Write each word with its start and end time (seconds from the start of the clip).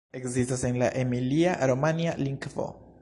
Ekzistas 0.19 0.63
en 0.69 0.79
la 0.83 0.87
emilia-romanja 1.01 2.17
lingvo. 2.29 2.67